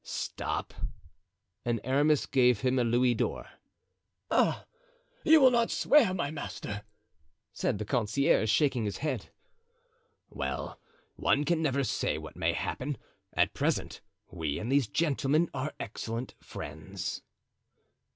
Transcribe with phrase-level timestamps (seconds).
[0.03, 0.73] "Stop,"
[1.63, 3.47] and Aramis gave him a louis d'or.
[4.31, 4.65] "Ah!
[5.23, 6.83] you will not swear, my master,"
[7.53, 9.29] said the concierge, shaking his head.
[10.27, 10.79] "Well,
[11.17, 12.97] one can never say what may happen;
[13.33, 14.01] at present
[14.31, 17.21] we and these gentlemen are excellent friends."